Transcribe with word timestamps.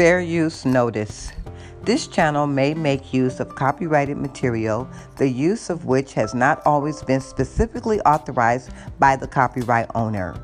Fair 0.00 0.22
use 0.22 0.64
notice. 0.64 1.30
This 1.82 2.06
channel 2.06 2.46
may 2.46 2.72
make 2.72 3.12
use 3.12 3.38
of 3.38 3.54
copyrighted 3.54 4.16
material, 4.16 4.88
the 5.18 5.28
use 5.28 5.68
of 5.68 5.84
which 5.84 6.14
has 6.14 6.32
not 6.32 6.62
always 6.64 7.02
been 7.02 7.20
specifically 7.20 8.00
authorized 8.00 8.70
by 8.98 9.14
the 9.14 9.28
copyright 9.28 9.90
owner. 9.94 10.34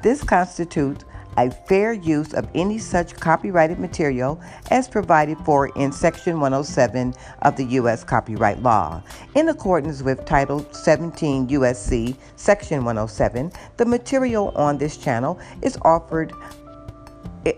This 0.00 0.24
constitutes 0.24 1.04
a 1.36 1.50
fair 1.50 1.92
use 1.92 2.32
of 2.32 2.48
any 2.54 2.78
such 2.78 3.14
copyrighted 3.16 3.78
material 3.78 4.40
as 4.70 4.88
provided 4.88 5.36
for 5.44 5.68
in 5.76 5.92
Section 5.92 6.40
107 6.40 7.12
of 7.42 7.54
the 7.56 7.64
U.S. 7.64 8.04
Copyright 8.04 8.62
Law. 8.62 9.02
In 9.34 9.50
accordance 9.50 10.00
with 10.00 10.24
Title 10.24 10.66
17 10.72 11.50
U.S.C. 11.50 12.16
Section 12.36 12.78
107, 12.86 13.52
the 13.76 13.84
material 13.84 14.52
on 14.56 14.78
this 14.78 14.96
channel 14.96 15.38
is 15.60 15.76
offered 15.82 16.32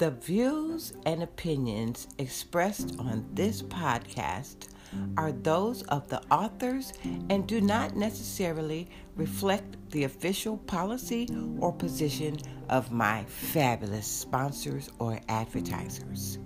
The 0.00 0.12
views 0.12 0.94
and 1.04 1.22
opinions 1.22 2.08
expressed 2.16 2.98
on 2.98 3.28
this 3.34 3.60
podcast 3.60 4.69
are 5.16 5.32
those 5.32 5.82
of 5.84 6.08
the 6.08 6.22
authors 6.30 6.92
and 7.28 7.46
do 7.46 7.60
not 7.60 7.96
necessarily 7.96 8.88
reflect 9.16 9.76
the 9.90 10.04
official 10.04 10.56
policy 10.56 11.28
or 11.58 11.72
position 11.72 12.36
of 12.68 12.90
my 12.92 13.24
fabulous 13.24 14.06
sponsors 14.06 14.90
or 14.98 15.20
advertisers. 15.28 16.38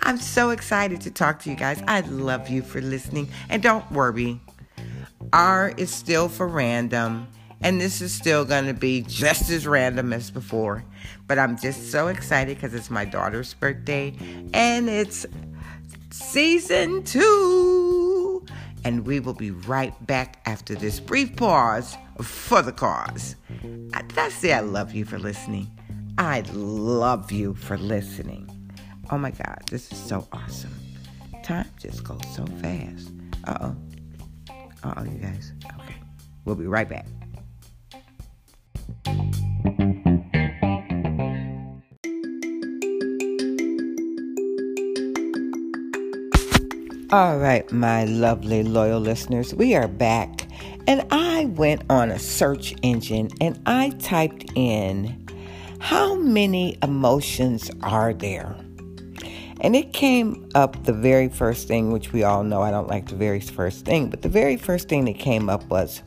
I'm 0.00 0.16
so 0.16 0.50
excited 0.50 1.00
to 1.02 1.10
talk 1.10 1.40
to 1.42 1.50
you 1.50 1.56
guys. 1.56 1.82
I 1.86 2.00
love 2.00 2.48
you 2.48 2.62
for 2.62 2.80
listening. 2.80 3.28
And 3.48 3.62
don't 3.62 3.90
worry, 3.90 4.40
R 5.32 5.74
is 5.76 5.92
still 5.92 6.28
for 6.28 6.46
random. 6.46 7.28
And 7.60 7.80
this 7.80 8.00
is 8.00 8.14
still 8.14 8.44
going 8.44 8.66
to 8.66 8.74
be 8.74 9.02
just 9.02 9.50
as 9.50 9.66
random 9.66 10.12
as 10.12 10.30
before. 10.30 10.84
But 11.26 11.38
I'm 11.38 11.58
just 11.58 11.90
so 11.90 12.06
excited 12.06 12.56
because 12.56 12.72
it's 12.72 12.88
my 12.88 13.04
daughter's 13.04 13.52
birthday 13.54 14.14
and 14.54 14.88
it's 14.88 15.26
season 16.10 17.02
two. 17.02 17.77
And 18.84 19.06
we 19.06 19.20
will 19.20 19.34
be 19.34 19.50
right 19.50 19.94
back 20.06 20.40
after 20.46 20.74
this 20.74 21.00
brief 21.00 21.36
pause 21.36 21.96
for 22.22 22.62
the 22.62 22.72
cause. 22.72 23.36
Did 23.62 24.18
I 24.18 24.28
say 24.30 24.52
I 24.52 24.60
love 24.60 24.94
you 24.94 25.04
for 25.04 25.18
listening? 25.18 25.70
I 26.16 26.42
love 26.52 27.30
you 27.30 27.54
for 27.54 27.76
listening. 27.78 28.48
Oh 29.10 29.18
my 29.18 29.30
God, 29.30 29.62
this 29.70 29.90
is 29.92 29.98
so 29.98 30.26
awesome. 30.32 30.74
Time 31.42 31.66
just 31.78 32.04
goes 32.04 32.20
so 32.34 32.44
fast. 32.60 33.10
Uh 33.44 33.58
oh. 33.60 33.76
Uh 34.82 34.94
oh, 34.96 35.04
you 35.04 35.18
guys. 35.18 35.52
Okay. 35.64 35.94
We'll 36.44 36.56
be 36.56 36.66
right 36.66 36.88
back. 36.88 37.06
All 47.10 47.38
right, 47.38 47.72
my 47.72 48.04
lovely 48.04 48.62
loyal 48.62 49.00
listeners, 49.00 49.54
we 49.54 49.74
are 49.74 49.88
back. 49.88 50.46
And 50.86 51.06
I 51.10 51.46
went 51.46 51.84
on 51.88 52.10
a 52.10 52.18
search 52.18 52.74
engine 52.82 53.30
and 53.40 53.58
I 53.64 53.94
typed 53.98 54.44
in, 54.54 55.26
How 55.80 56.16
many 56.16 56.76
emotions 56.82 57.70
are 57.82 58.12
there? 58.12 58.54
And 59.62 59.74
it 59.74 59.94
came 59.94 60.50
up 60.54 60.84
the 60.84 60.92
very 60.92 61.30
first 61.30 61.66
thing, 61.66 61.92
which 61.92 62.12
we 62.12 62.24
all 62.24 62.44
know 62.44 62.60
I 62.60 62.70
don't 62.70 62.88
like 62.88 63.08
the 63.08 63.16
very 63.16 63.40
first 63.40 63.86
thing, 63.86 64.10
but 64.10 64.20
the 64.20 64.28
very 64.28 64.58
first 64.58 64.90
thing 64.90 65.06
that 65.06 65.18
came 65.18 65.48
up 65.48 65.64
was 65.70 66.02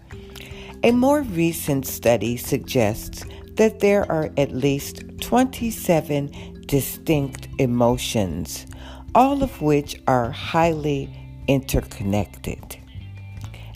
a 0.83 0.91
more 0.91 1.23
recent 1.23 1.87
study 1.87 2.37
suggests 2.37 3.25
that 3.55 3.79
there 3.79 4.09
are 4.11 4.29
at 4.37 4.51
least 4.51 5.01
27 5.19 6.61
distinct 6.67 7.47
emotions 7.57 8.67
all 9.13 9.43
of 9.43 9.61
which 9.61 10.01
are 10.07 10.31
highly 10.31 11.09
interconnected. 11.47 12.77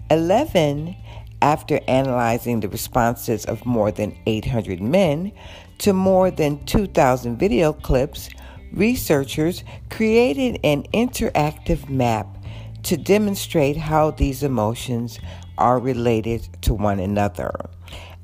11 0.09 0.95
after 1.41 1.79
analyzing 1.87 2.59
the 2.59 2.69
responses 2.69 3.45
of 3.45 3.65
more 3.65 3.91
than 3.91 4.17
800 4.25 4.81
men 4.81 5.31
to 5.79 5.93
more 5.93 6.31
than 6.31 6.63
2,000 6.65 7.37
video 7.37 7.73
clips, 7.73 8.29
researchers 8.71 9.63
created 9.89 10.59
an 10.63 10.83
interactive 10.93 11.89
map 11.89 12.27
to 12.83 12.95
demonstrate 12.97 13.77
how 13.77 14.11
these 14.11 14.43
emotions 14.43 15.19
are 15.57 15.79
related 15.79 16.47
to 16.61 16.73
one 16.73 16.99
another. 16.99 17.51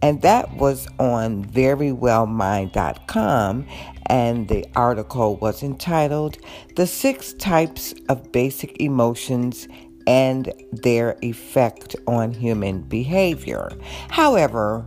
And 0.02 0.22
that 0.24 0.54
was 0.56 0.90
on 1.00 1.46
verywellmind.com, 1.46 3.68
and 4.08 4.48
the 4.48 4.66
article 4.76 5.36
was 5.38 5.64
entitled 5.64 6.38
The 6.76 6.88
Six 6.88 7.34
Types 7.34 7.94
of 8.10 8.32
Basic 8.32 8.80
Emotions 8.82 9.68
and 10.08 10.52
Their 10.72 11.18
Effect 11.22 11.96
on 12.08 12.34
Human 12.34 12.82
Behavior. 12.82 13.72
However, 14.10 14.86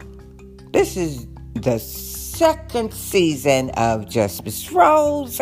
this 0.72 0.96
is 0.96 1.26
the 1.54 1.78
second 1.78 2.92
season 2.92 3.70
of 3.70 4.08
Just 4.08 4.44
Miss 4.44 4.72
Rose. 4.72 5.40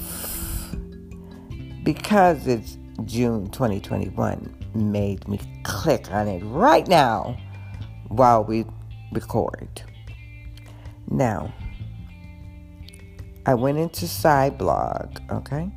because 1.84 2.46
it's 2.46 2.78
June 3.06 3.50
2021, 3.52 4.72
made 4.74 5.26
me 5.30 5.40
click 5.64 6.12
on 6.12 6.28
it 6.28 6.44
right 6.44 6.88
now 6.90 7.38
while 8.10 8.44
we 8.44 8.66
record. 9.12 9.84
Now, 11.10 11.54
I 13.46 13.56
went 13.56 13.78
into 13.78 14.06
PsyBlog, 14.06 15.32
okay? 15.32 15.72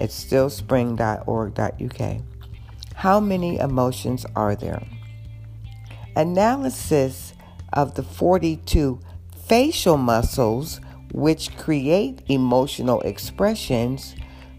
It's 0.00 0.14
still 0.14 0.50
spring.org.uk. 0.50 2.16
How 2.94 3.20
many 3.20 3.58
emotions 3.58 4.26
are 4.34 4.56
there? 4.56 4.82
Analysis 6.16 7.34
of 7.72 7.94
the 7.94 8.02
42 8.02 8.98
facial 9.46 9.96
muscles 9.96 10.80
which 11.12 11.56
create 11.56 12.22
emotional 12.28 13.00
expressions 13.02 14.14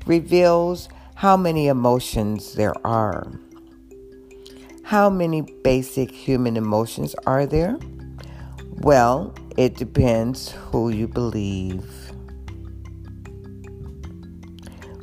reveals 0.05 0.89
how 1.15 1.35
many 1.35 1.67
emotions 1.67 2.53
there 2.53 2.75
are. 2.87 3.27
How 4.89 5.07
many 5.07 5.41
basic 5.41 6.09
human 6.09 6.57
emotions 6.57 7.13
are 7.27 7.45
there? 7.45 7.77
Well, 8.81 9.35
it 9.55 9.77
depends 9.77 10.49
who 10.49 10.89
you 10.89 11.07
believe. 11.07 11.85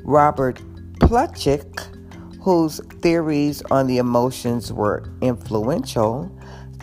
Robert 0.03 0.61
Plutchik 0.99 1.97
whose 2.47 2.81
theories 3.01 3.61
on 3.73 3.89
the 3.89 3.99
emotions 3.99 4.73
were 4.73 5.03
influential, 5.21 6.31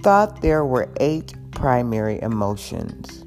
thought 0.02 0.42
there 0.42 0.66
were 0.66 0.90
eight 1.02 1.34
primary 1.52 2.22
emotions 2.22 3.26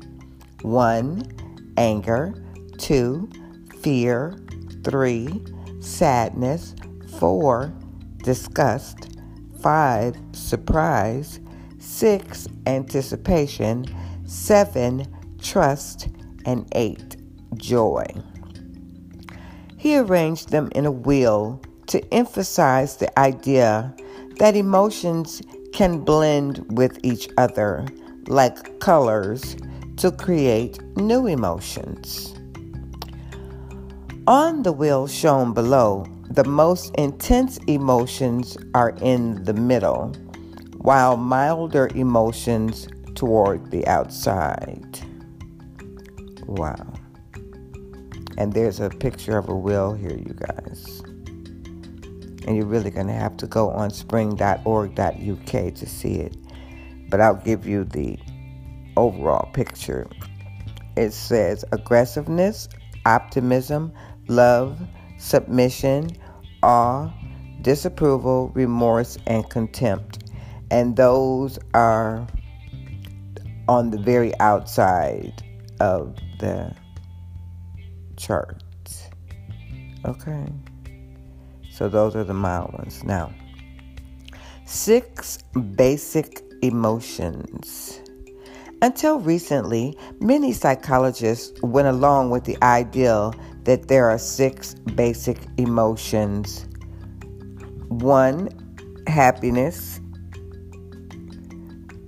1. 0.62 1.74
Anger, 1.76 2.34
2. 2.78 3.28
Fear, 3.80 4.38
3. 4.84 5.44
Sadness, 5.80 6.74
4. 7.18 7.72
Disgust, 8.18 9.15
5. 9.66 10.16
Surprise, 10.30 11.40
6. 11.80 12.46
Anticipation, 12.68 13.84
7. 14.24 15.04
Trust, 15.42 16.06
and 16.44 16.68
8. 16.70 17.16
Joy. 17.56 18.06
He 19.76 19.98
arranged 19.98 20.50
them 20.50 20.68
in 20.76 20.86
a 20.86 20.92
wheel 20.92 21.60
to 21.88 22.14
emphasize 22.14 22.98
the 22.98 23.18
idea 23.18 23.92
that 24.38 24.54
emotions 24.54 25.42
can 25.72 25.98
blend 25.98 26.64
with 26.78 27.00
each 27.02 27.28
other 27.36 27.84
like 28.28 28.78
colors 28.78 29.56
to 29.96 30.12
create 30.12 30.80
new 30.96 31.26
emotions. 31.26 32.36
On 34.28 34.62
the 34.62 34.70
wheel 34.70 35.08
shown 35.08 35.52
below, 35.54 36.06
the 36.30 36.44
most 36.44 36.94
intense 36.96 37.58
emotions 37.66 38.56
are 38.74 38.90
in 39.00 39.42
the 39.44 39.54
middle, 39.54 40.08
while 40.78 41.16
milder 41.16 41.88
emotions 41.94 42.88
toward 43.14 43.70
the 43.70 43.86
outside. 43.86 45.00
Wow. 46.46 46.94
And 48.38 48.52
there's 48.52 48.80
a 48.80 48.90
picture 48.90 49.38
of 49.38 49.48
a 49.48 49.54
wheel 49.54 49.94
here, 49.94 50.16
you 50.16 50.34
guys 50.34 51.02
and 52.46 52.56
you're 52.56 52.66
really 52.66 52.90
going 52.90 53.08
to 53.08 53.12
have 53.12 53.36
to 53.38 53.46
go 53.46 53.70
on 53.70 53.90
spring.org.uk 53.90 55.74
to 55.74 55.86
see 55.86 56.14
it. 56.14 56.36
But 57.10 57.20
I'll 57.20 57.34
give 57.34 57.66
you 57.66 57.84
the 57.84 58.18
overall 58.96 59.50
picture. 59.52 60.06
It 60.96 61.12
says 61.12 61.64
aggressiveness, 61.72 62.68
optimism, 63.04 63.92
love, 64.28 64.80
submission, 65.18 66.10
awe, 66.62 67.10
disapproval, 67.62 68.50
remorse, 68.54 69.18
and 69.26 69.48
contempt. 69.50 70.30
And 70.70 70.96
those 70.96 71.58
are 71.74 72.26
on 73.68 73.90
the 73.90 73.98
very 73.98 74.38
outside 74.40 75.42
of 75.80 76.16
the 76.38 76.74
chart. 78.16 78.62
Okay. 80.04 80.46
So 81.70 81.88
those 81.88 82.16
are 82.16 82.24
the 82.24 82.34
mild 82.34 82.72
ones. 82.72 83.04
Now, 83.04 83.32
six 84.64 85.38
basic 85.74 86.42
emotions. 86.62 88.00
Until 88.82 89.20
recently, 89.20 89.96
many 90.20 90.52
psychologists 90.52 91.60
went 91.62 91.88
along 91.88 92.30
with 92.30 92.44
the 92.44 92.62
idea 92.62 93.30
that 93.66 93.88
there 93.88 94.08
are 94.08 94.18
six 94.18 94.74
basic 94.74 95.38
emotions. 95.58 96.66
One, 97.88 98.48
happiness, 99.08 100.00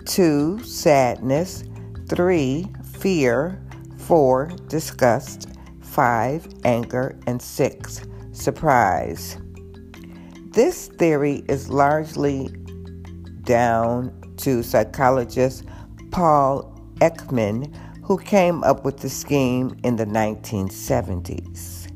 two, 0.07 0.63
sadness, 0.63 1.65
three, 2.09 2.67
fear, 2.99 3.61
four, 3.99 4.53
disgust, 4.69 5.49
five, 5.81 6.47
anger, 6.65 7.19
and 7.27 7.43
six, 7.43 8.03
surprise. 8.31 9.37
This 10.53 10.87
theory 10.87 11.45
is 11.49 11.69
largely 11.69 12.49
down 13.43 14.13
to 14.37 14.63
psychologist 14.63 15.65
Paul 16.13 16.73
Ekman, 17.01 17.75
who 18.09 18.17
came 18.17 18.65
up 18.65 18.87
with 18.87 19.01
the 19.01 19.09
scheme 19.11 19.79
in 19.85 19.97
the 19.97 20.07
1970s. 20.07 21.93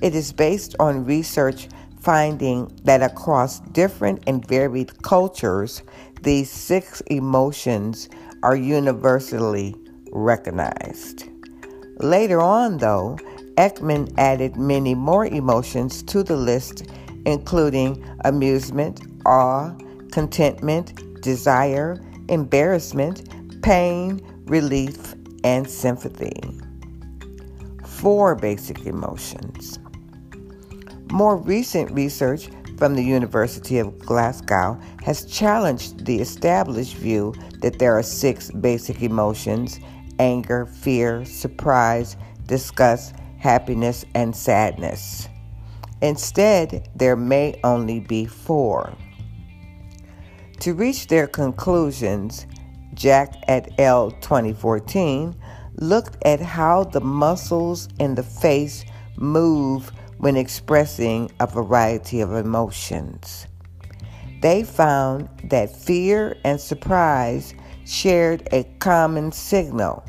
It 0.00 0.14
is 0.14 0.32
based 0.32 0.74
on 0.80 1.04
research 1.04 1.68
finding 2.00 2.74
that 2.84 3.02
across 3.02 3.60
different 3.60 4.24
and 4.26 4.42
varied 4.48 5.02
cultures, 5.02 5.82
these 6.22 6.50
six 6.50 7.02
emotions 7.08 8.08
are 8.42 8.56
universally 8.56 9.76
recognized. 10.12 11.28
Later 11.98 12.40
on, 12.40 12.78
though, 12.78 13.18
Ekman 13.58 14.14
added 14.16 14.56
many 14.56 14.94
more 14.94 15.26
emotions 15.26 16.02
to 16.04 16.22
the 16.22 16.36
list 16.36 16.84
including 17.26 18.02
amusement, 18.24 19.02
awe, 19.26 19.74
contentment, 20.10 21.20
desire, 21.20 22.00
embarrassment, 22.30 23.28
pain, 23.62 24.20
relief, 24.46 25.14
and 25.44 25.68
sympathy. 25.68 26.60
Four 27.84 28.34
basic 28.34 28.86
emotions. 28.86 29.78
More 31.10 31.36
recent 31.36 31.90
research 31.90 32.48
from 32.78 32.94
the 32.94 33.04
University 33.04 33.78
of 33.78 33.98
Glasgow 33.98 34.80
has 35.04 35.26
challenged 35.26 36.06
the 36.06 36.20
established 36.20 36.94
view 36.96 37.34
that 37.60 37.78
there 37.78 37.96
are 37.96 38.02
six 38.02 38.50
basic 38.50 39.02
emotions 39.02 39.78
anger, 40.18 40.66
fear, 40.66 41.24
surprise, 41.24 42.16
disgust, 42.46 43.14
happiness, 43.38 44.04
and 44.14 44.36
sadness. 44.36 45.28
Instead, 46.02 46.88
there 46.94 47.16
may 47.16 47.58
only 47.64 48.00
be 48.00 48.26
four. 48.26 48.94
To 50.60 50.74
reach 50.74 51.06
their 51.06 51.26
conclusions, 51.26 52.46
Jack 53.00 53.34
et 53.48 53.80
al. 53.80 54.10
2014 54.10 55.34
looked 55.76 56.18
at 56.26 56.38
how 56.38 56.84
the 56.84 57.00
muscles 57.00 57.88
in 57.98 58.14
the 58.14 58.22
face 58.22 58.84
move 59.16 59.90
when 60.18 60.36
expressing 60.36 61.30
a 61.40 61.46
variety 61.46 62.20
of 62.20 62.34
emotions. 62.34 63.46
They 64.42 64.64
found 64.64 65.30
that 65.44 65.74
fear 65.74 66.36
and 66.44 66.60
surprise 66.60 67.54
shared 67.86 68.46
a 68.52 68.64
common 68.80 69.32
signal. 69.32 70.04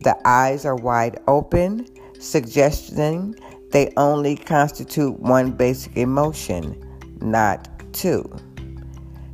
The 0.00 0.16
eyes 0.26 0.64
are 0.64 0.74
wide 0.74 1.20
open, 1.28 1.86
suggesting 2.18 3.34
they 3.72 3.92
only 3.98 4.36
constitute 4.36 5.20
one 5.20 5.52
basic 5.52 5.94
emotion, 5.98 6.82
not 7.20 7.68
two. 7.92 8.24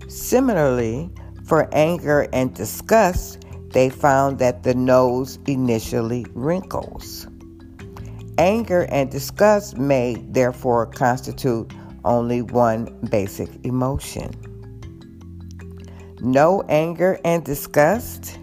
Similarly, 0.09 1.09
for 1.53 1.69
anger 1.75 2.27
and 2.33 2.55
disgust, 2.55 3.45
they 3.75 3.91
found 3.91 4.39
that 4.39 4.63
the 4.63 4.75
nose 4.75 5.39
initially 5.47 6.25
wrinkles. 6.33 7.27
Anger 8.39 8.87
and 8.89 9.11
disgust 9.11 9.77
may 9.77 10.15
therefore 10.31 10.87
constitute 10.87 11.71
only 12.07 12.41
one 12.41 12.87
basic 13.11 13.51
emotion. 13.67 14.31
No 16.23 16.63
anger 16.71 17.21
and 17.23 17.45
disgust? 17.45 18.39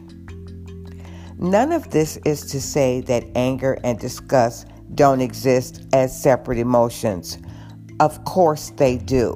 None 1.40 1.72
of 1.72 1.90
this 1.90 2.18
is 2.26 2.42
to 2.52 2.62
say 2.62 3.02
that 3.02 3.26
anger 3.34 3.80
and 3.84 3.98
disgust 3.98 4.68
don't 4.94 5.22
exist 5.22 5.84
as 5.94 6.16
separate 6.22 6.60
emotions. 6.60 7.40
Of 8.00 8.24
course 8.26 8.70
they 8.78 8.98
do. 8.98 9.36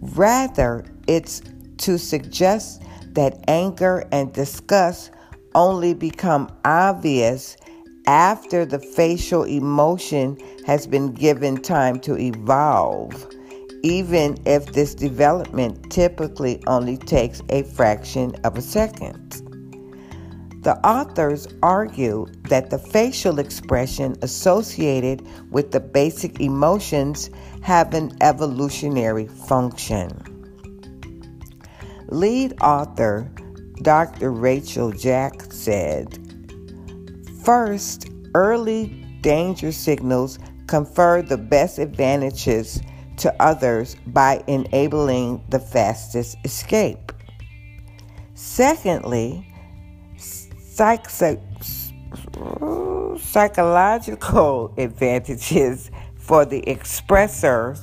Rather, 0.00 0.84
it's 1.08 1.42
to 1.84 1.98
suggest 1.98 2.82
that 3.12 3.44
anger 3.46 4.08
and 4.10 4.32
disgust 4.32 5.10
only 5.54 5.92
become 5.92 6.50
obvious 6.64 7.58
after 8.06 8.64
the 8.64 8.78
facial 8.78 9.44
emotion 9.44 10.38
has 10.66 10.86
been 10.86 11.12
given 11.12 11.60
time 11.60 12.00
to 12.00 12.16
evolve, 12.16 13.26
even 13.82 14.34
if 14.46 14.64
this 14.72 14.94
development 14.94 15.90
typically 15.90 16.62
only 16.66 16.96
takes 16.96 17.42
a 17.50 17.62
fraction 17.62 18.34
of 18.44 18.56
a 18.56 18.62
second. 18.62 19.42
The 20.62 20.78
authors 20.86 21.46
argue 21.62 22.24
that 22.48 22.70
the 22.70 22.78
facial 22.78 23.38
expression 23.38 24.16
associated 24.22 25.20
with 25.50 25.72
the 25.72 25.80
basic 25.80 26.40
emotions 26.40 27.28
have 27.60 27.92
an 27.92 28.16
evolutionary 28.22 29.26
function. 29.26 30.23
Lead 32.08 32.54
author 32.60 33.30
Dr. 33.82 34.30
Rachel 34.30 34.92
Jack 34.92 35.52
said, 35.52 36.18
First, 37.42 38.10
early 38.34 38.86
danger 39.20 39.72
signals 39.72 40.38
confer 40.66 41.22
the 41.22 41.36
best 41.38 41.78
advantages 41.78 42.80
to 43.16 43.34
others 43.42 43.96
by 44.06 44.42
enabling 44.46 45.42
the 45.48 45.58
fastest 45.58 46.36
escape. 46.44 47.12
Secondly, 48.34 49.46
psych- 50.16 51.10
psychological 53.18 54.74
advantages 54.78 55.90
for 56.16 56.44
the 56.44 56.62
expressor, 56.62 57.78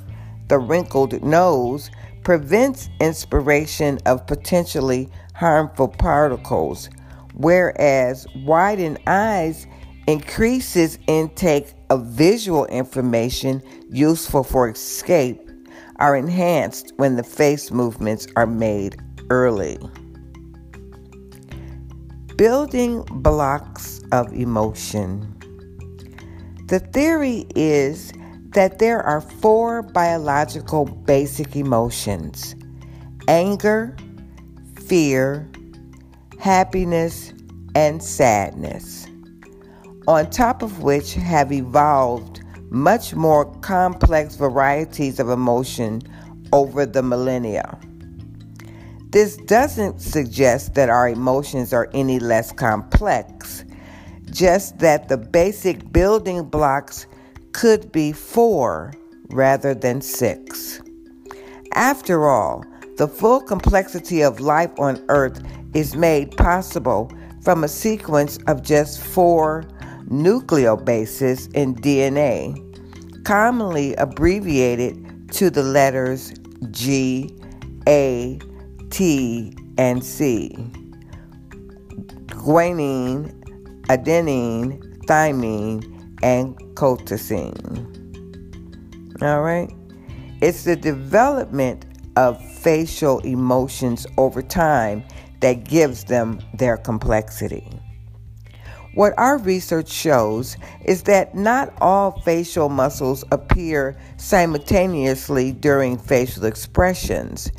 the 0.47 0.57
wrinkled 0.57 1.21
nose, 1.23 1.91
prevents 2.23 2.89
inspiration 2.99 3.99
of 4.05 4.25
potentially 4.27 5.09
harmful 5.33 5.87
particles, 5.87 6.89
whereas 7.33 8.27
widened 8.45 8.99
eyes 9.07 9.65
increases 10.07 10.99
intake 11.07 11.73
of 11.89 12.05
visual 12.05 12.65
information 12.67 13.61
useful 13.89 14.43
for 14.43 14.69
escape 14.69 15.49
are 15.97 16.15
enhanced 16.15 16.91
when 16.97 17.15
the 17.15 17.23
face 17.23 17.71
movements 17.71 18.27
are 18.35 18.47
made 18.47 18.99
early. 19.29 19.77
Building 22.35 23.03
blocks 23.21 24.01
of 24.11 24.33
emotion. 24.33 25.37
The 26.67 26.79
theory 26.79 27.45
is 27.55 28.11
that 28.51 28.79
there 28.79 29.01
are 29.01 29.21
four 29.21 29.81
biological 29.81 30.85
basic 30.85 31.55
emotions 31.55 32.55
anger, 33.27 33.95
fear, 34.87 35.49
happiness, 36.39 37.33
and 37.75 38.03
sadness, 38.03 39.07
on 40.07 40.29
top 40.29 40.61
of 40.63 40.81
which 40.81 41.13
have 41.13 41.51
evolved 41.51 42.43
much 42.71 43.13
more 43.13 43.45
complex 43.59 44.35
varieties 44.35 45.19
of 45.19 45.29
emotion 45.29 46.01
over 46.51 46.85
the 46.85 47.03
millennia. 47.03 47.77
This 49.11 49.37
doesn't 49.37 50.01
suggest 50.01 50.73
that 50.75 50.89
our 50.89 51.09
emotions 51.09 51.73
are 51.73 51.89
any 51.93 52.19
less 52.19 52.51
complex, 52.51 53.65
just 54.31 54.79
that 54.79 55.09
the 55.09 55.17
basic 55.17 55.91
building 55.91 56.43
blocks 56.45 57.07
could 57.53 57.91
be 57.91 58.11
four 58.11 58.93
rather 59.29 59.73
than 59.73 60.01
six. 60.01 60.81
After 61.73 62.29
all, 62.29 62.65
the 62.97 63.07
full 63.07 63.41
complexity 63.41 64.21
of 64.21 64.39
life 64.39 64.71
on 64.77 65.03
Earth 65.09 65.41
is 65.73 65.95
made 65.95 66.35
possible 66.37 67.11
from 67.41 67.63
a 67.63 67.67
sequence 67.67 68.37
of 68.47 68.61
just 68.61 69.01
four 69.01 69.63
nucleobases 70.09 71.51
in 71.53 71.73
DNA, 71.75 72.55
commonly 73.23 73.95
abbreviated 73.95 75.31
to 75.31 75.49
the 75.49 75.63
letters 75.63 76.33
G, 76.71 77.35
A, 77.87 78.39
T, 78.89 79.55
and 79.77 80.03
C. 80.03 80.53
Guanine, 82.27 83.33
adenine, 83.87 84.79
thymine, 85.05 86.00
and 86.23 86.55
colchicine. 86.75 87.87
All 89.21 89.41
right? 89.41 89.71
It's 90.41 90.63
the 90.63 90.75
development 90.75 91.85
of 92.15 92.43
facial 92.55 93.19
emotions 93.19 94.07
over 94.17 94.41
time 94.41 95.03
that 95.41 95.65
gives 95.65 96.05
them 96.05 96.39
their 96.53 96.77
complexity. 96.77 97.67
What 98.93 99.13
our 99.17 99.37
research 99.37 99.89
shows 99.89 100.57
is 100.83 101.03
that 101.03 101.33
not 101.33 101.73
all 101.79 102.19
facial 102.21 102.67
muscles 102.67 103.23
appear 103.31 103.97
simultaneously 104.17 105.53
during 105.53 105.97
facial 105.97 106.43
expressions, 106.45 107.51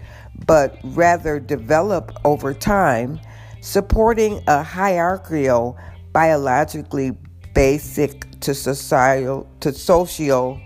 but 0.47 0.79
rather 0.85 1.41
develop 1.41 2.13
over 2.25 2.53
time, 2.53 3.19
supporting 3.63 4.43
a 4.47 4.63
hierarchical, 4.63 5.79
biologically 6.13 7.17
basic 7.55 8.41
to 8.41 8.55
societal 8.55 9.49
to 9.61 9.73
social 9.73 10.61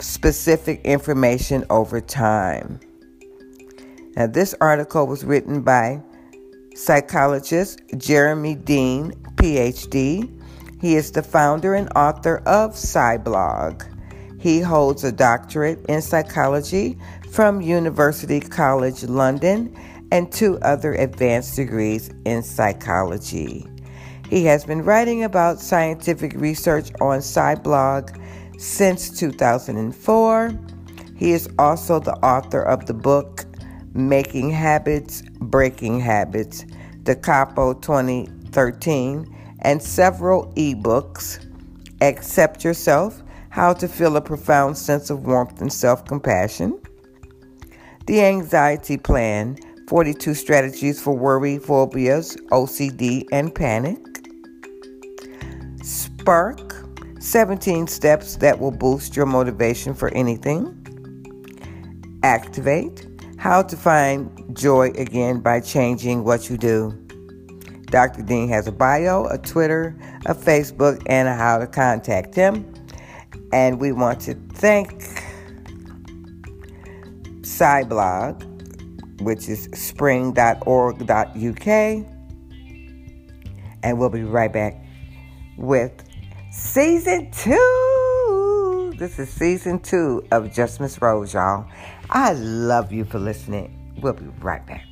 specific 0.00 0.80
information 0.84 1.64
over 1.70 2.00
time. 2.00 2.80
Now, 4.16 4.26
this 4.26 4.54
article 4.60 5.06
was 5.06 5.24
written 5.24 5.62
by 5.62 6.02
psychologist 6.74 7.80
Jeremy 7.96 8.54
Dean, 8.54 9.12
PhD. 9.36 10.34
He 10.80 10.94
is 10.94 11.10
the 11.12 11.22
founder 11.22 11.74
and 11.74 11.88
author 11.96 12.38
of 12.46 12.72
PsyBlog. 12.72 13.94
He 14.40 14.60
holds 14.60 15.02
a 15.02 15.10
doctorate 15.10 15.84
in 15.88 16.00
psychology 16.00 16.96
from 17.32 17.60
University 17.60 18.40
College 18.40 19.02
London 19.04 19.76
and 20.12 20.30
two 20.30 20.58
other 20.60 20.94
advanced 20.94 21.56
degrees 21.56 22.10
in 22.24 22.42
psychology. 22.42 23.66
He 24.28 24.44
has 24.44 24.62
been 24.62 24.82
writing 24.82 25.24
about 25.24 25.58
scientific 25.58 26.34
research 26.34 26.90
on 27.00 27.20
PsyBlog 27.20 28.60
since 28.60 29.08
2004. 29.18 30.52
He 31.16 31.32
is 31.32 31.48
also 31.58 31.98
the 31.98 32.12
author 32.16 32.62
of 32.62 32.84
the 32.84 32.92
book 32.92 33.46
Making 33.94 34.50
Habits, 34.50 35.22
Breaking 35.40 35.98
Habits, 35.98 36.66
Da 37.04 37.14
Capo 37.14 37.72
2013, 37.72 39.34
and 39.62 39.82
several 39.82 40.52
ebooks 40.56 41.46
Accept 42.02 42.62
Yourself, 42.62 43.22
How 43.48 43.72
to 43.72 43.88
Feel 43.88 44.14
a 44.18 44.20
Profound 44.20 44.76
Sense 44.76 45.08
of 45.08 45.24
Warmth 45.26 45.62
and 45.62 45.72
Self 45.72 46.04
Compassion, 46.04 46.78
The 48.06 48.20
Anxiety 48.20 48.98
Plan 48.98 49.56
42 49.88 50.34
Strategies 50.34 51.00
for 51.00 51.16
Worry, 51.16 51.58
Phobias, 51.58 52.36
OCD, 52.50 53.24
and 53.32 53.54
Panic, 53.54 53.98
Spark 55.88 56.84
17 57.18 57.86
Steps 57.86 58.36
that 58.36 58.60
will 58.60 58.70
boost 58.70 59.16
your 59.16 59.24
motivation 59.24 59.94
for 59.94 60.10
anything, 60.10 60.74
Activate 62.22 63.06
How 63.38 63.62
to 63.62 63.74
Find 63.74 64.54
Joy 64.54 64.88
Again 64.96 65.40
by 65.40 65.60
Changing 65.60 66.24
What 66.24 66.50
You 66.50 66.58
Do. 66.58 66.90
Dr. 67.86 68.20
Dean 68.20 68.50
has 68.50 68.66
a 68.66 68.72
bio, 68.72 69.24
a 69.28 69.38
Twitter, 69.38 69.96
a 70.26 70.34
Facebook, 70.34 71.02
and 71.06 71.26
a 71.26 71.34
how 71.34 71.56
to 71.56 71.66
contact 71.66 72.34
him. 72.34 72.70
And 73.54 73.80
we 73.80 73.92
want 73.92 74.20
to 74.20 74.34
thank 74.52 74.92
PsyBlog, 77.40 79.22
which 79.22 79.48
is 79.48 79.70
spring.org.uk. 79.72 81.66
And 83.82 83.98
we'll 83.98 84.10
be 84.10 84.24
right 84.24 84.52
back 84.52 84.84
with 85.58 86.04
season 86.52 87.30
two. 87.30 88.94
This 88.96 89.18
is 89.18 89.28
season 89.28 89.80
two 89.80 90.24
of 90.30 90.52
Just 90.52 90.80
Miss 90.80 91.00
Rose, 91.02 91.34
y'all. 91.34 91.66
I 92.10 92.32
love 92.32 92.92
you 92.92 93.04
for 93.04 93.18
listening. 93.18 93.94
We'll 94.00 94.14
be 94.14 94.26
right 94.40 94.64
back. 94.66 94.84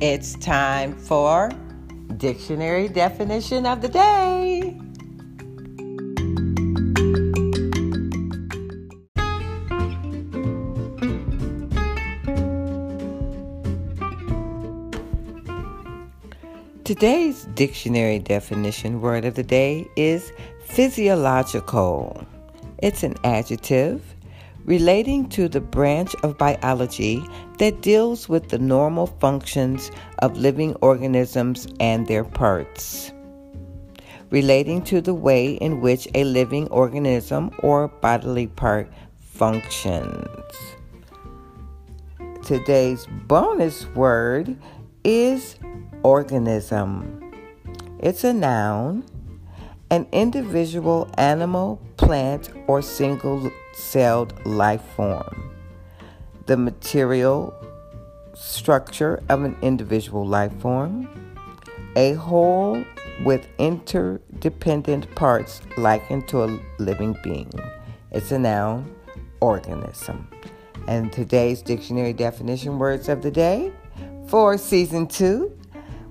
It's 0.00 0.34
time 0.36 0.94
for 0.96 1.50
dictionary 2.16 2.88
definition 2.88 3.66
of 3.66 3.82
the 3.82 3.88
day. 3.88 4.87
Today's 16.88 17.44
dictionary 17.52 18.18
definition 18.18 19.02
word 19.02 19.26
of 19.26 19.34
the 19.34 19.42
day 19.42 19.86
is 19.94 20.32
physiological. 20.64 22.26
It's 22.78 23.02
an 23.02 23.14
adjective 23.24 24.02
relating 24.64 25.28
to 25.28 25.50
the 25.50 25.60
branch 25.60 26.14
of 26.22 26.38
biology 26.38 27.22
that 27.58 27.82
deals 27.82 28.26
with 28.26 28.48
the 28.48 28.58
normal 28.58 29.06
functions 29.06 29.90
of 30.20 30.38
living 30.38 30.74
organisms 30.76 31.68
and 31.78 32.06
their 32.06 32.24
parts. 32.24 33.12
Relating 34.30 34.80
to 34.84 35.02
the 35.02 35.12
way 35.12 35.56
in 35.56 35.82
which 35.82 36.08
a 36.14 36.24
living 36.24 36.68
organism 36.68 37.50
or 37.58 37.88
bodily 37.88 38.46
part 38.46 38.90
functions. 39.20 40.24
Today's 42.42 43.06
bonus 43.26 43.86
word 43.88 44.56
is 45.08 45.56
organism. 46.02 47.32
It's 47.98 48.24
a 48.24 48.32
noun, 48.34 49.06
an 49.88 50.06
individual 50.12 51.10
animal, 51.16 51.80
plant, 51.96 52.50
or 52.66 52.82
single 52.82 53.50
celled 53.72 54.34
life 54.44 54.82
form. 54.96 55.50
The 56.44 56.58
material 56.58 57.54
structure 58.34 59.22
of 59.30 59.44
an 59.44 59.56
individual 59.62 60.26
life 60.26 60.52
form. 60.60 61.08
A 61.96 62.12
whole 62.12 62.84
with 63.24 63.48
interdependent 63.56 65.14
parts 65.14 65.62
likened 65.78 66.28
to 66.28 66.44
a 66.44 66.60
living 66.78 67.16
being. 67.24 67.50
It's 68.10 68.30
a 68.30 68.38
noun, 68.38 68.94
organism. 69.40 70.28
And 70.86 71.10
today's 71.10 71.62
dictionary 71.62 72.12
definition 72.12 72.78
words 72.78 73.08
of 73.08 73.22
the 73.22 73.30
day 73.30 73.72
for 74.28 74.58
season 74.58 75.06
two 75.06 75.50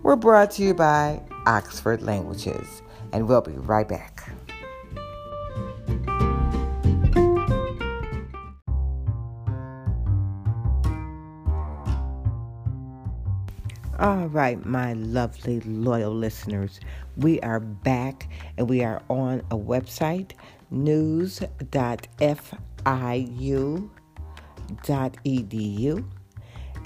We're 0.01 0.15
brought 0.15 0.51
to 0.51 0.63
you 0.63 0.73
by 0.73 1.21
Oxford 1.45 2.01
Languages. 2.01 2.81
And 3.13 3.27
we'll 3.27 3.41
be 3.41 3.51
right 3.51 3.87
back. 3.87 4.29
All 13.99 14.27
right, 14.27 14.63
my 14.65 14.93
lovely, 14.93 15.59
loyal 15.61 16.13
listeners, 16.13 16.79
we 17.15 17.39
are 17.41 17.59
back 17.59 18.29
and 18.57 18.69
we 18.69 18.83
are 18.83 19.01
on 19.09 19.39
a 19.51 19.57
website, 19.57 20.33
news.fiu.edu. 20.69 21.47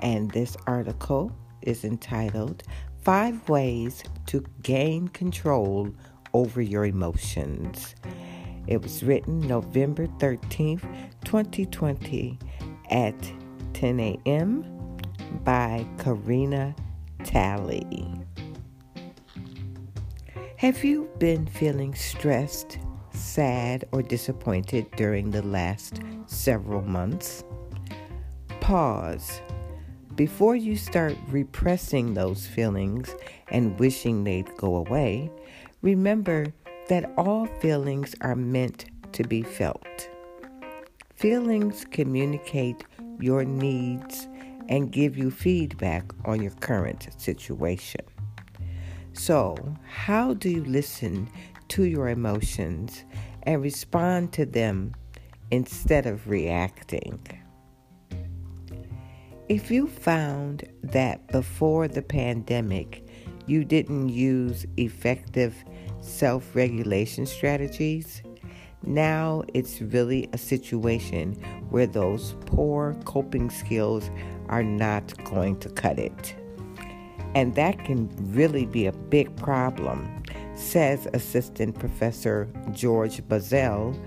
And 0.01 0.31
this 0.31 0.57
article 0.67 1.31
is 1.61 1.83
entitled 1.83 2.63
Five 3.03 3.47
Ways 3.49 4.03
to 4.27 4.43
Gain 4.63 5.07
Control 5.09 5.89
Over 6.33 6.61
Your 6.61 6.85
Emotions. 6.85 7.95
It 8.67 8.81
was 8.81 9.03
written 9.03 9.39
November 9.39 10.07
13th, 10.07 10.83
2020 11.25 12.39
at 12.89 13.33
10 13.73 13.99
a.m. 13.99 14.97
by 15.43 15.85
Karina 15.97 16.75
Taylee. 17.19 18.25
Have 20.57 20.83
you 20.83 21.09
been 21.17 21.47
feeling 21.47 21.95
stressed, 21.95 22.77
sad, 23.13 23.85
or 23.91 24.03
disappointed 24.03 24.85
during 24.95 25.31
the 25.31 25.41
last 25.41 26.01
several 26.27 26.83
months? 26.83 27.43
Pause. 28.59 29.41
Before 30.15 30.58
you 30.58 30.76
start 30.76 31.17
repressing 31.30 32.13
those 32.13 32.45
feelings 32.45 33.15
and 33.47 33.80
wishing 33.80 34.24
they'd 34.24 34.56
go 34.58 34.76
away, 34.76 35.32
remember 35.82 36.54
that 36.89 37.12
all 37.17 37.45
feelings 37.62 38.13
are 38.19 38.36
meant 38.36 38.86
to 39.13 39.24
be 39.24 39.41
felt. 39.41 40.10
Feelings 41.15 41.86
communicate 41.91 42.84
your 43.19 43.45
needs 43.45 44.28
and 44.67 44.91
give 44.91 45.17
you 45.17 45.32
feedback 45.32 46.12
on 46.26 46.41
your 46.41 46.52
current 46.52 47.08
situation. 47.17 48.02
So, 49.13 49.56
how 49.86 50.34
do 50.34 50.50
you 50.50 50.63
listen 50.65 51.30
to 51.69 51.84
your 51.84 52.10
emotions 52.10 53.06
and 53.43 53.62
respond 53.62 54.34
to 54.34 54.45
them 54.45 54.93
instead 55.52 56.06
of 56.06 56.28
reacting? 56.28 57.40
If 59.51 59.69
you 59.69 59.87
found 59.87 60.63
that 60.81 61.27
before 61.27 61.89
the 61.89 62.01
pandemic 62.01 63.05
you 63.47 63.65
didn't 63.65 64.07
use 64.07 64.65
effective 64.77 65.53
self 65.99 66.55
regulation 66.55 67.25
strategies, 67.25 68.21
now 68.83 69.43
it's 69.53 69.81
really 69.81 70.29
a 70.31 70.37
situation 70.37 71.33
where 71.69 71.85
those 71.85 72.33
poor 72.45 72.95
coping 73.03 73.49
skills 73.49 74.09
are 74.47 74.63
not 74.63 75.21
going 75.25 75.59
to 75.59 75.67
cut 75.67 75.99
it. 75.99 76.33
And 77.35 77.53
that 77.55 77.83
can 77.83 78.09
really 78.33 78.65
be 78.65 78.85
a 78.85 78.93
big 78.93 79.35
problem, 79.35 80.23
says 80.55 81.09
Assistant 81.13 81.77
Professor 81.77 82.47
George 82.71 83.21
Bazell, 83.27 84.01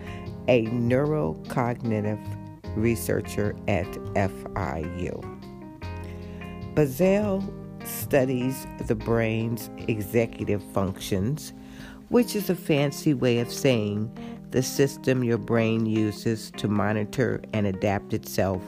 a 0.49 0.65
neurocognitive 0.69 2.19
researcher 2.77 3.55
at 3.69 3.87
FIU. 4.15 5.34
Bazell 6.75 7.49
studies 7.87 8.67
the 8.89 8.97
brain's 8.97 9.71
executive 9.87 10.61
functions, 10.73 11.53
which 12.09 12.35
is 12.35 12.51
a 12.51 12.57
fancy 12.57 13.15
way 13.15 13.39
of 13.39 13.53
saying 13.53 14.11
the 14.51 14.61
system 14.61 15.23
your 15.23 15.39
brain 15.39 15.87
uses 15.87 16.51
to 16.57 16.67
monitor 16.67 17.41
and 17.53 17.69
adapt 17.69 18.13
itself 18.13 18.61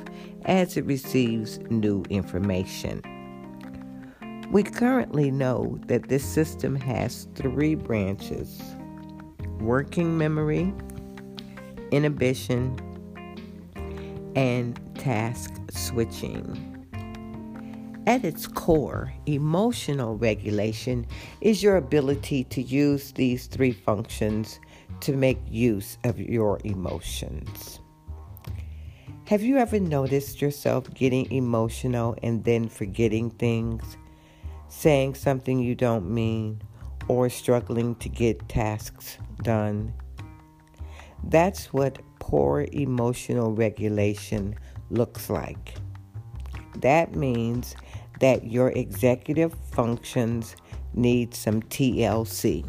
as 0.45 0.77
it 0.77 0.85
receives 0.85 1.59
new 1.69 2.05
information. 2.09 3.03
We 4.53 4.62
currently 4.62 5.33
know 5.33 5.77
that 5.87 6.09
this 6.09 6.25
system 6.25 6.77
has 6.77 7.27
three 7.35 7.75
branches 7.75 8.62
working 9.59 10.16
memory, 10.16 10.73
inhibition, 11.90 12.79
and 14.37 14.79
task 14.95 15.55
switching. 15.73 16.75
At 18.07 18.25
its 18.25 18.47
core, 18.47 19.12
emotional 19.27 20.16
regulation 20.16 21.07
is 21.40 21.61
your 21.61 21.77
ability 21.77 22.45
to 22.45 22.62
use 22.62 23.11
these 23.11 23.47
three 23.47 23.73
functions 23.73 24.61
to 25.01 25.16
make 25.16 25.40
use 25.49 25.99
of 26.05 26.21
your 26.21 26.61
emotions. 26.62 27.81
Have 29.25 29.42
you 29.42 29.57
ever 29.57 29.81
noticed 29.81 30.40
yourself 30.40 30.88
getting 30.95 31.29
emotional 31.33 32.16
and 32.23 32.45
then 32.45 32.69
forgetting 32.69 33.31
things, 33.31 33.97
saying 34.69 35.16
something 35.16 35.59
you 35.59 35.75
don't 35.75 36.09
mean, 36.09 36.62
or 37.09 37.29
struggling 37.29 37.97
to 37.97 38.09
get 38.09 38.49
tasks 38.49 39.19
done? 39.42 39.92
That's 41.25 41.73
what 41.73 41.99
poor 42.21 42.69
emotional 42.71 43.53
regulation 43.53 44.55
looks 44.90 45.29
like. 45.29 45.75
That 46.77 47.16
means 47.16 47.75
that 48.20 48.50
your 48.50 48.70
executive 48.70 49.55
functions 49.72 50.57
need 50.94 51.35
some 51.35 51.62
TLC. 51.62 52.68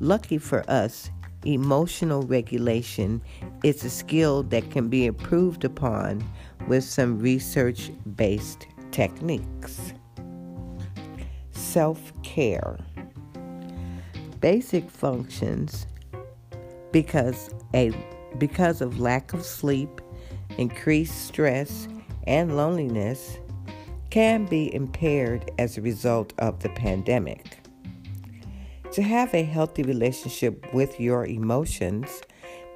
Lucky 0.00 0.38
for 0.38 0.68
us, 0.70 1.10
emotional 1.44 2.22
regulation 2.22 3.22
is 3.62 3.84
a 3.84 3.90
skill 3.90 4.42
that 4.44 4.70
can 4.70 4.88
be 4.88 5.06
improved 5.06 5.64
upon 5.64 6.24
with 6.68 6.84
some 6.84 7.18
research 7.18 7.90
based 8.16 8.66
techniques. 8.90 9.92
Self 11.52 12.12
care. 12.22 12.78
Basic 14.40 14.90
functions 14.90 15.86
because 16.92 17.50
a 17.74 17.92
because 18.38 18.80
of 18.80 19.00
lack 19.00 19.32
of 19.32 19.44
sleep, 19.44 20.00
increased 20.56 21.26
stress, 21.26 21.88
and 22.26 22.56
loneliness 22.56 23.38
can 24.10 24.44
be 24.44 24.74
impaired 24.74 25.50
as 25.58 25.78
a 25.78 25.82
result 25.82 26.32
of 26.38 26.60
the 26.60 26.68
pandemic. 26.70 27.58
To 28.92 29.02
have 29.02 29.32
a 29.34 29.44
healthy 29.44 29.84
relationship 29.84 30.74
with 30.74 30.98
your 30.98 31.24
emotions, 31.26 32.22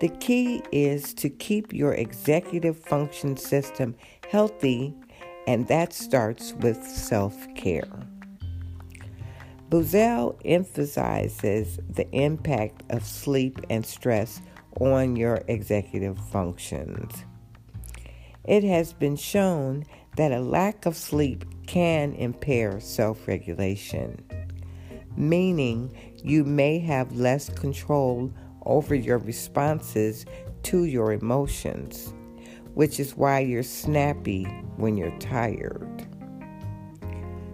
the 0.00 0.08
key 0.08 0.62
is 0.70 1.12
to 1.14 1.28
keep 1.28 1.72
your 1.72 1.94
executive 1.94 2.78
function 2.78 3.36
system 3.36 3.96
healthy, 4.30 4.94
and 5.46 5.66
that 5.68 5.92
starts 5.92 6.52
with 6.54 6.82
self 6.84 7.36
care. 7.54 7.88
Buzel 9.70 10.38
emphasizes 10.44 11.80
the 11.88 12.08
impact 12.12 12.84
of 12.90 13.04
sleep 13.04 13.60
and 13.70 13.84
stress 13.84 14.40
on 14.78 15.16
your 15.16 15.42
executive 15.48 16.18
functions. 16.28 17.24
It 18.44 18.62
has 18.62 18.92
been 18.92 19.16
shown 19.16 19.84
that 20.16 20.32
a 20.32 20.40
lack 20.40 20.86
of 20.86 20.96
sleep 20.96 21.44
can 21.66 22.14
impair 22.14 22.80
self 22.80 23.26
regulation, 23.26 24.22
meaning 25.16 25.94
you 26.22 26.44
may 26.44 26.78
have 26.78 27.16
less 27.16 27.48
control 27.50 28.32
over 28.64 28.94
your 28.94 29.18
responses 29.18 30.24
to 30.62 30.84
your 30.84 31.12
emotions, 31.12 32.12
which 32.74 32.98
is 32.98 33.16
why 33.16 33.40
you're 33.40 33.62
snappy 33.62 34.44
when 34.76 34.96
you're 34.96 35.18
tired. 35.18 36.06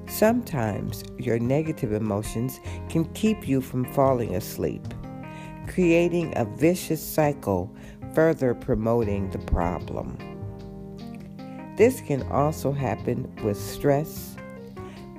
Sometimes 0.07 1.05
your 1.19 1.39
negative 1.39 1.93
emotions 1.93 2.61
can 2.89 3.05
keep 3.15 3.47
you 3.47 3.61
from 3.61 3.85
falling 3.93 4.35
asleep, 4.35 4.83
creating 5.69 6.33
a 6.37 6.45
vicious 6.45 7.03
cycle, 7.03 7.75
further 8.13 8.55
promoting 8.55 9.31
the 9.31 9.39
problem. 9.39 10.30
This 11.81 12.03
can 12.03 12.23
also 12.25 12.73
happen 12.73 13.35
with 13.43 13.59
stress, 13.59 14.37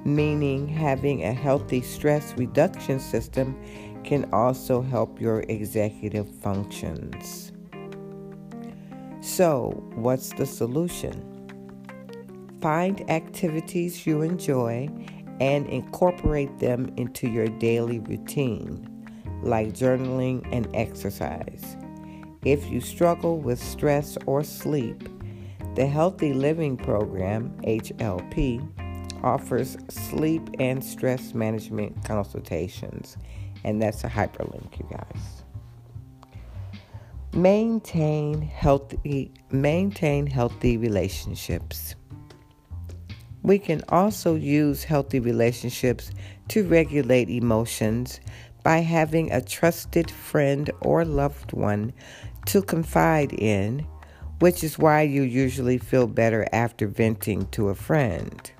meaning 0.05 0.67
having 0.67 1.23
a 1.23 1.33
healthy 1.33 1.81
stress 1.81 2.35
reduction 2.37 2.99
system 2.99 3.59
can 4.03 4.29
also 4.31 4.79
help 4.79 5.19
your 5.19 5.39
executive 5.49 6.29
functions. 6.29 7.51
So, 9.21 9.71
what's 9.95 10.33
the 10.33 10.45
solution? 10.45 11.15
Find 12.61 13.09
activities 13.09 14.05
you 14.05 14.21
enjoy 14.21 14.87
and 15.39 15.65
incorporate 15.65 16.59
them 16.59 16.93
into 16.95 17.27
your 17.27 17.47
daily 17.47 17.97
routine, 17.97 18.87
like 19.41 19.69
journaling 19.69 20.47
and 20.51 20.67
exercise. 20.75 21.75
If 22.45 22.69
you 22.69 22.81
struggle 22.81 23.39
with 23.39 23.57
stress 23.57 24.15
or 24.27 24.43
sleep, 24.43 25.09
the 25.81 25.87
Healthy 25.87 26.33
Living 26.33 26.77
Program, 26.77 27.49
HLP, 27.63 28.61
offers 29.23 29.75
sleep 29.89 30.47
and 30.59 30.85
stress 30.85 31.33
management 31.33 32.05
consultations, 32.05 33.17
and 33.63 33.81
that's 33.81 34.03
a 34.03 34.07
hyperlink, 34.07 34.77
you 34.77 34.87
guys. 34.91 35.43
Maintain 37.33 38.43
healthy 38.43 39.31
maintain 39.49 40.27
healthy 40.27 40.77
relationships. 40.77 41.95
We 43.41 43.57
can 43.57 43.81
also 43.89 44.35
use 44.35 44.83
healthy 44.83 45.19
relationships 45.19 46.11
to 46.49 46.63
regulate 46.67 47.27
emotions 47.27 48.19
by 48.63 48.81
having 48.81 49.31
a 49.31 49.41
trusted 49.41 50.11
friend 50.11 50.69
or 50.81 51.05
loved 51.05 51.53
one 51.53 51.91
to 52.45 52.61
confide 52.61 53.33
in 53.33 53.83
which 54.41 54.63
is 54.63 54.79
why 54.79 55.03
you 55.03 55.21
usually 55.21 55.77
feel 55.77 56.07
better 56.07 56.47
after 56.51 56.87
venting 56.87 57.45
to 57.51 57.69
a 57.69 57.75
friend. 57.75 58.51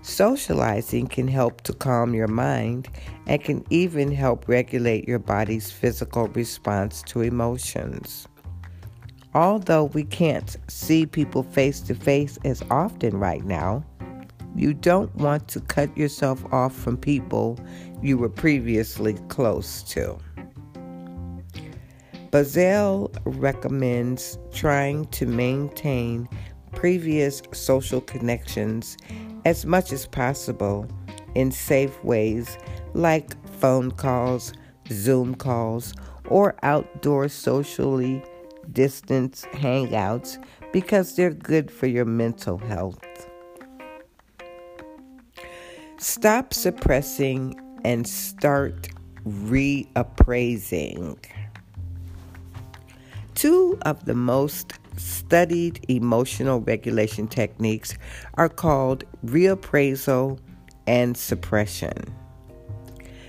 Socializing 0.00 1.06
can 1.06 1.28
help 1.28 1.60
to 1.60 1.74
calm 1.74 2.14
your 2.14 2.26
mind 2.26 2.88
and 3.26 3.44
can 3.44 3.64
even 3.68 4.10
help 4.10 4.48
regulate 4.48 5.06
your 5.06 5.18
body's 5.18 5.70
physical 5.70 6.26
response 6.28 7.02
to 7.02 7.20
emotions. 7.20 8.26
Although 9.34 9.84
we 9.84 10.04
can't 10.04 10.56
see 10.68 11.04
people 11.04 11.42
face 11.42 11.80
to 11.80 11.94
face 11.94 12.38
as 12.44 12.62
often 12.70 13.18
right 13.18 13.44
now, 13.44 13.84
you 14.56 14.72
don't 14.72 15.14
want 15.16 15.48
to 15.48 15.60
cut 15.60 15.94
yourself 15.96 16.42
off 16.50 16.74
from 16.74 16.96
people 16.96 17.58
you 18.02 18.16
were 18.16 18.30
previously 18.30 19.14
close 19.28 19.82
to. 19.84 20.18
Buzel 22.32 23.14
recommends 23.26 24.38
trying 24.52 25.04
to 25.08 25.26
maintain 25.26 26.26
previous 26.74 27.42
social 27.52 28.00
connections 28.00 28.96
as 29.44 29.66
much 29.66 29.92
as 29.92 30.06
possible 30.06 30.88
in 31.34 31.52
safe 31.52 32.02
ways 32.02 32.56
like 32.94 33.36
phone 33.58 33.90
calls, 33.90 34.54
Zoom 34.88 35.34
calls, 35.34 35.92
or 36.30 36.56
outdoor 36.62 37.28
socially 37.28 38.24
distanced 38.72 39.44
hangouts 39.52 40.42
because 40.72 41.14
they're 41.14 41.34
good 41.34 41.70
for 41.70 41.86
your 41.86 42.06
mental 42.06 42.56
health. 42.56 43.28
Stop 45.98 46.54
suppressing 46.54 47.54
and 47.84 48.08
start 48.08 48.88
reappraising. 49.26 51.18
Two 53.34 53.78
of 53.82 54.04
the 54.04 54.14
most 54.14 54.74
studied 54.96 55.84
emotional 55.88 56.60
regulation 56.60 57.26
techniques 57.26 57.96
are 58.34 58.48
called 58.48 59.04
reappraisal 59.24 60.38
and 60.86 61.16
suppression. 61.16 62.14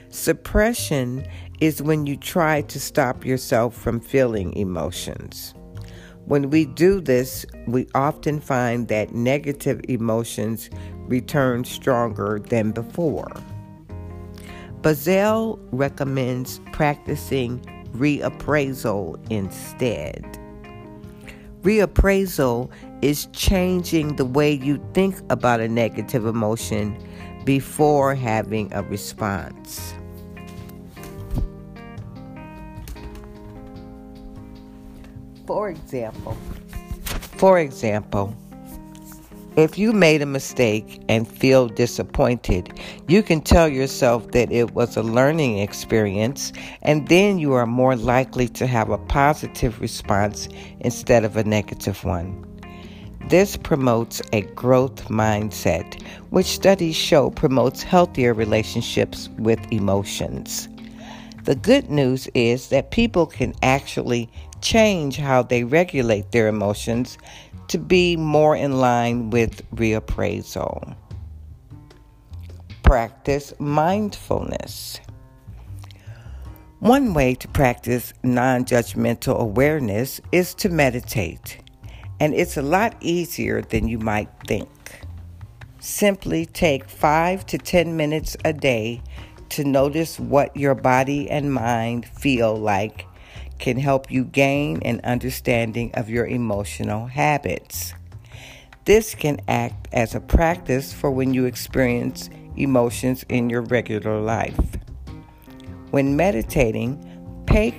Suppression 0.09 1.25
is 1.59 1.81
when 1.81 2.05
you 2.05 2.17
try 2.17 2.61
to 2.61 2.79
stop 2.79 3.25
yourself 3.25 3.75
from 3.75 3.99
feeling 3.99 4.53
emotions. 4.53 5.53
When 6.25 6.49
we 6.49 6.65
do 6.65 7.01
this, 7.01 7.45
we 7.67 7.87
often 7.95 8.39
find 8.39 8.87
that 8.89 9.13
negative 9.13 9.81
emotions 9.89 10.69
return 11.07 11.63
stronger 11.63 12.39
than 12.39 12.71
before. 12.71 13.31
Bazell 14.81 15.59
recommends 15.71 16.59
practicing 16.71 17.61
reappraisal 17.93 19.19
instead. 19.31 20.25
Reappraisal 21.61 22.69
is 23.01 23.27
changing 23.27 24.15
the 24.17 24.25
way 24.25 24.51
you 24.51 24.83
think 24.93 25.15
about 25.29 25.61
a 25.61 25.67
negative 25.67 26.25
emotion 26.25 26.97
before 27.45 28.15
having 28.15 28.71
a 28.73 28.83
response. 28.83 29.93
For 35.45 35.69
example, 35.69 36.37
for 37.37 37.59
example, 37.59 38.35
if 39.55 39.77
you 39.77 39.93
made 39.93 40.21
a 40.21 40.25
mistake 40.25 41.01
and 41.07 41.27
feel 41.27 41.67
disappointed, 41.67 42.79
you 43.07 43.21
can 43.21 43.41
tell 43.41 43.67
yourself 43.67 44.31
that 44.31 44.51
it 44.51 44.73
was 44.73 44.97
a 44.97 45.03
learning 45.03 45.59
experience, 45.59 46.51
and 46.81 47.07
then 47.07 47.37
you 47.37 47.53
are 47.53 47.67
more 47.67 47.95
likely 47.95 48.47
to 48.47 48.65
have 48.65 48.89
a 48.89 48.97
positive 48.97 49.79
response 49.79 50.49
instead 50.79 51.23
of 51.23 51.37
a 51.37 51.43
negative 51.43 52.03
one. 52.03 52.45
This 53.29 53.55
promotes 53.55 54.21
a 54.33 54.41
growth 54.41 55.07
mindset, 55.07 56.01
which 56.31 56.47
studies 56.47 56.95
show 56.95 57.29
promotes 57.29 57.83
healthier 57.83 58.33
relationships 58.33 59.29
with 59.37 59.59
emotions. 59.71 60.67
The 61.43 61.55
good 61.55 61.89
news 61.89 62.27
is 62.33 62.69
that 62.69 62.91
people 62.91 63.27
can 63.27 63.53
actually 63.61 64.29
change 64.61 65.17
how 65.17 65.43
they 65.43 65.63
regulate 65.63 66.31
their 66.31 66.47
emotions 66.47 67.17
to 67.67 67.77
be 67.77 68.15
more 68.15 68.55
in 68.55 68.79
line 68.79 69.29
with 69.29 69.69
reappraisal. 69.75 70.95
Practice 72.83 73.53
mindfulness. 73.59 74.99
One 76.79 77.13
way 77.13 77.35
to 77.35 77.47
practice 77.47 78.13
non 78.23 78.65
judgmental 78.65 79.39
awareness 79.39 80.19
is 80.31 80.53
to 80.55 80.69
meditate 80.69 81.63
and 82.23 82.33
it's 82.33 82.55
a 82.55 82.61
lot 82.61 82.95
easier 83.01 83.61
than 83.61 83.85
you 83.87 83.99
might 83.99 84.29
think. 84.47 84.69
Simply 85.79 86.45
take 86.45 86.87
five 86.87 87.45
to 87.47 87.57
10 87.57 87.97
minutes 87.97 88.37
a 88.45 88.53
day 88.53 89.01
to 89.49 89.65
notice 89.65 90.19
what 90.19 90.55
your 90.55 90.73
body 90.73 91.29
and 91.29 91.53
mind 91.53 92.05
feel 92.05 92.55
like 92.55 93.05
can 93.63 93.77
help 93.77 94.11
you 94.11 94.25
gain 94.25 94.77
an 94.81 94.99
understanding 95.05 95.89
of 95.93 96.09
your 96.09 96.27
emotional 96.27 97.07
habits. 97.07 97.93
This 98.83 99.15
can 99.15 99.39
act 99.47 99.87
as 99.93 100.13
a 100.13 100.19
practice 100.19 100.91
for 100.91 101.09
when 101.09 101.33
you 101.33 101.45
experience 101.45 102.29
emotions 102.57 103.23
in 103.29 103.49
your 103.49 103.61
regular 103.61 104.19
life. 104.19 104.59
When 105.91 106.17
meditating, 106.17 106.99
pay 107.45 107.73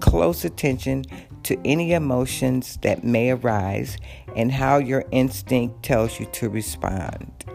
close 0.00 0.44
attention 0.44 1.06
to 1.44 1.58
any 1.64 1.94
emotions 1.94 2.76
that 2.82 3.02
may 3.02 3.30
arise 3.30 3.96
and 4.36 4.52
how 4.52 4.76
your 4.76 5.06
instinct 5.10 5.82
tells 5.82 6.20
you 6.20 6.26
to 6.32 6.50
respond. 6.50 7.46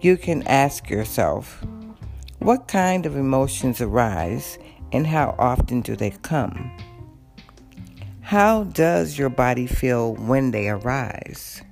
You 0.00 0.16
can 0.16 0.46
ask 0.46 0.88
yourself, 0.88 1.66
what 2.38 2.68
kind 2.68 3.06
of 3.06 3.16
emotions 3.16 3.80
arise 3.80 4.56
and 4.92 5.06
how 5.06 5.34
often 5.38 5.80
do 5.80 5.96
they 5.96 6.10
come? 6.10 6.70
How 8.22 8.64
does 8.64 9.18
your 9.18 9.28
body 9.28 9.66
feel 9.66 10.14
when 10.14 10.50
they 10.50 10.68
arise? 10.68 11.62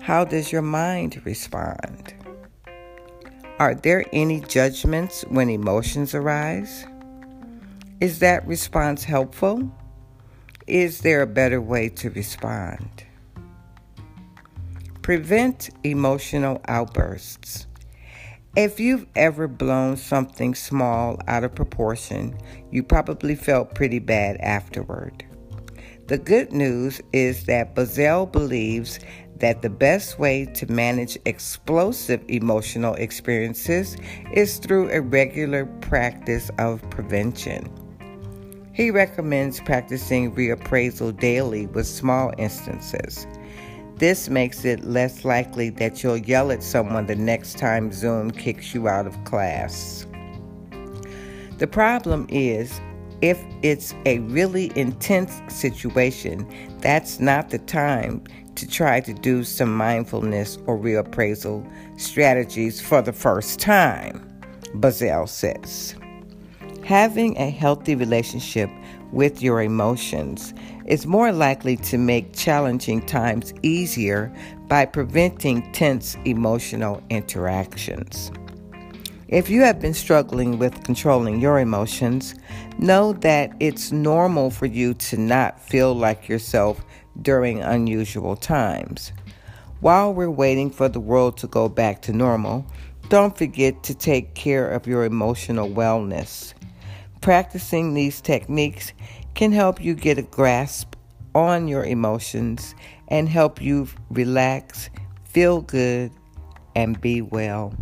How 0.00 0.24
does 0.24 0.50
your 0.50 0.62
mind 0.62 1.20
respond? 1.24 2.14
Are 3.58 3.74
there 3.74 4.04
any 4.12 4.40
judgments 4.40 5.22
when 5.28 5.50
emotions 5.50 6.14
arise? 6.14 6.86
Is 8.00 8.20
that 8.20 8.46
response 8.46 9.04
helpful? 9.04 9.70
Is 10.66 11.00
there 11.00 11.22
a 11.22 11.26
better 11.26 11.60
way 11.60 11.88
to 11.88 12.10
respond? 12.10 13.04
Prevent 15.02 15.70
emotional 15.84 16.60
outbursts. 16.68 17.66
If 18.58 18.80
you've 18.80 19.06
ever 19.14 19.46
blown 19.46 19.96
something 19.96 20.52
small 20.56 21.20
out 21.28 21.44
of 21.44 21.54
proportion, 21.54 22.36
you 22.72 22.82
probably 22.82 23.36
felt 23.36 23.76
pretty 23.76 24.00
bad 24.00 24.36
afterward. 24.38 25.24
The 26.08 26.18
good 26.18 26.52
news 26.52 27.00
is 27.12 27.44
that 27.44 27.76
Bazell 27.76 28.26
believes 28.32 28.98
that 29.36 29.62
the 29.62 29.70
best 29.70 30.18
way 30.18 30.44
to 30.56 30.72
manage 30.72 31.16
explosive 31.24 32.20
emotional 32.26 32.94
experiences 32.94 33.96
is 34.32 34.58
through 34.58 34.90
a 34.90 35.02
regular 35.02 35.64
practice 35.64 36.50
of 36.58 36.82
prevention. 36.90 37.70
He 38.74 38.90
recommends 38.90 39.60
practicing 39.60 40.34
reappraisal 40.34 41.16
daily 41.16 41.66
with 41.68 41.86
small 41.86 42.32
instances. 42.38 43.24
This 43.98 44.28
makes 44.28 44.64
it 44.64 44.84
less 44.84 45.24
likely 45.24 45.70
that 45.70 46.02
you'll 46.04 46.18
yell 46.18 46.52
at 46.52 46.62
someone 46.62 47.06
the 47.06 47.16
next 47.16 47.58
time 47.58 47.90
Zoom 47.90 48.30
kicks 48.30 48.72
you 48.72 48.86
out 48.86 49.08
of 49.08 49.24
class. 49.24 50.06
The 51.58 51.66
problem 51.66 52.26
is, 52.30 52.80
if 53.22 53.42
it's 53.62 53.94
a 54.06 54.20
really 54.20 54.70
intense 54.76 55.40
situation, 55.48 56.48
that's 56.78 57.18
not 57.18 57.50
the 57.50 57.58
time 57.58 58.22
to 58.54 58.68
try 58.68 59.00
to 59.00 59.12
do 59.12 59.42
some 59.42 59.76
mindfulness 59.76 60.58
or 60.66 60.78
reappraisal 60.78 61.68
strategies 62.00 62.80
for 62.80 63.02
the 63.02 63.12
first 63.12 63.58
time, 63.58 64.40
Bazell 64.74 65.28
says. 65.28 65.96
Having 66.88 67.36
a 67.36 67.50
healthy 67.50 67.94
relationship 67.94 68.70
with 69.12 69.42
your 69.42 69.60
emotions 69.60 70.54
is 70.86 71.06
more 71.06 71.32
likely 71.32 71.76
to 71.76 71.98
make 71.98 72.34
challenging 72.34 73.04
times 73.04 73.52
easier 73.62 74.34
by 74.68 74.86
preventing 74.86 75.70
tense 75.72 76.16
emotional 76.24 77.02
interactions. 77.10 78.32
If 79.28 79.50
you 79.50 79.60
have 79.64 79.80
been 79.80 79.92
struggling 79.92 80.58
with 80.58 80.82
controlling 80.82 81.40
your 81.40 81.58
emotions, 81.58 82.34
know 82.78 83.12
that 83.12 83.52
it's 83.60 83.92
normal 83.92 84.50
for 84.50 84.64
you 84.64 84.94
to 84.94 85.18
not 85.18 85.60
feel 85.60 85.92
like 85.92 86.26
yourself 86.26 86.82
during 87.20 87.60
unusual 87.60 88.34
times. 88.34 89.12
While 89.80 90.14
we're 90.14 90.30
waiting 90.30 90.70
for 90.70 90.88
the 90.88 91.00
world 91.00 91.36
to 91.36 91.48
go 91.48 91.68
back 91.68 92.00
to 92.02 92.14
normal, 92.14 92.64
don't 93.10 93.36
forget 93.36 93.82
to 93.82 93.94
take 93.94 94.32
care 94.34 94.70
of 94.70 94.86
your 94.86 95.04
emotional 95.04 95.68
wellness. 95.68 96.54
Practicing 97.20 97.94
these 97.94 98.20
techniques 98.20 98.92
can 99.34 99.52
help 99.52 99.82
you 99.82 99.94
get 99.94 100.18
a 100.18 100.22
grasp 100.22 100.94
on 101.34 101.68
your 101.68 101.84
emotions 101.84 102.74
and 103.08 103.28
help 103.28 103.60
you 103.60 103.88
relax, 104.10 104.90
feel 105.24 105.60
good, 105.60 106.10
and 106.74 107.00
be 107.00 107.22
well. 107.22 107.74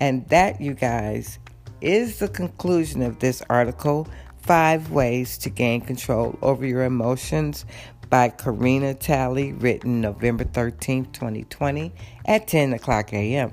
And 0.00 0.28
that, 0.28 0.60
you 0.60 0.74
guys, 0.74 1.38
is 1.80 2.18
the 2.18 2.28
conclusion 2.28 3.02
of 3.02 3.18
this 3.18 3.42
article 3.48 4.08
Five 4.42 4.90
Ways 4.90 5.38
to 5.38 5.50
Gain 5.50 5.80
Control 5.80 6.36
Over 6.42 6.66
Your 6.66 6.84
Emotions 6.84 7.64
by 8.10 8.28
Karina 8.28 8.94
Taylee, 8.94 9.60
written 9.62 10.00
November 10.00 10.44
13, 10.44 11.06
2020, 11.12 11.92
at 12.26 12.48
10 12.48 12.72
o'clock 12.74 13.12
a.m. 13.12 13.52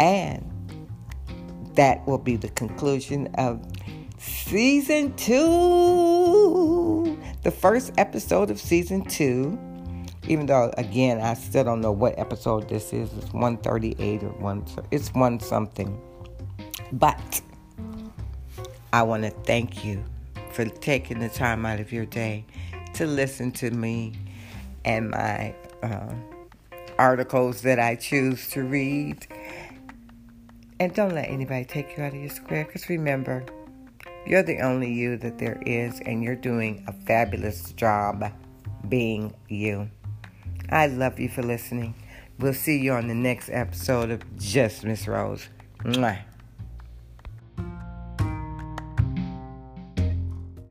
And 0.00 0.53
that 1.74 2.06
will 2.06 2.18
be 2.18 2.36
the 2.36 2.48
conclusion 2.48 3.28
of 3.34 3.60
season 4.18 5.14
two, 5.16 7.18
the 7.42 7.50
first 7.50 7.92
episode 7.98 8.50
of 8.50 8.60
season 8.60 9.04
two. 9.04 9.58
Even 10.26 10.46
though, 10.46 10.72
again, 10.78 11.20
I 11.20 11.34
still 11.34 11.64
don't 11.64 11.82
know 11.82 11.92
what 11.92 12.18
episode 12.18 12.68
this 12.68 12.94
is. 12.94 13.12
It's 13.12 13.32
138 13.34 14.22
or 14.22 14.30
one. 14.30 14.64
It's 14.90 15.10
one 15.10 15.38
something. 15.38 16.00
But 16.92 17.42
I 18.92 19.02
want 19.02 19.24
to 19.24 19.30
thank 19.30 19.84
you 19.84 20.02
for 20.52 20.64
taking 20.64 21.18
the 21.18 21.28
time 21.28 21.66
out 21.66 21.80
of 21.80 21.92
your 21.92 22.06
day 22.06 22.46
to 22.94 23.06
listen 23.06 23.50
to 23.52 23.70
me 23.70 24.14
and 24.84 25.10
my 25.10 25.54
uh, 25.82 26.12
articles 26.98 27.62
that 27.62 27.78
I 27.78 27.96
choose 27.96 28.48
to 28.50 28.62
read. 28.62 29.26
And 30.80 30.92
don't 30.94 31.14
let 31.14 31.28
anybody 31.28 31.64
take 31.64 31.96
you 31.96 32.02
out 32.02 32.12
of 32.12 32.20
your 32.20 32.30
square 32.30 32.64
because 32.64 32.88
remember, 32.88 33.44
you're 34.26 34.42
the 34.42 34.60
only 34.60 34.92
you 34.92 35.16
that 35.18 35.38
there 35.38 35.62
is, 35.66 36.00
and 36.00 36.22
you're 36.22 36.34
doing 36.34 36.84
a 36.88 36.92
fabulous 37.06 37.72
job 37.72 38.32
being 38.88 39.34
you. 39.48 39.90
I 40.70 40.86
love 40.86 41.20
you 41.20 41.28
for 41.28 41.42
listening. 41.42 41.94
We'll 42.38 42.54
see 42.54 42.78
you 42.78 42.92
on 42.92 43.06
the 43.06 43.14
next 43.14 43.50
episode 43.50 44.10
of 44.10 44.22
Just 44.38 44.84
Miss 44.84 45.06
Rose. 45.06 45.48
Mwah. 45.84 46.18